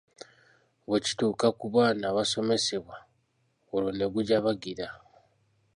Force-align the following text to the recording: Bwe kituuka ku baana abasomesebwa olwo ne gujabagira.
Bwe 0.87 0.99
kituuka 1.05 1.47
ku 1.59 1.65
baana 1.73 2.03
abasomesebwa 2.11 2.97
olwo 3.73 3.89
ne 3.93 4.05
gujabagira. 4.13 4.87